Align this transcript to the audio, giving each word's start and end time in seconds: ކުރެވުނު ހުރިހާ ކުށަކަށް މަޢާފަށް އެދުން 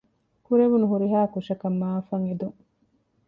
ކުރެވުނު 0.45 0.85
ހުރިހާ 0.91 1.19
ކުށަކަށް 1.33 1.77
މަޢާފަށް 1.81 2.25
އެދުން 2.27 2.57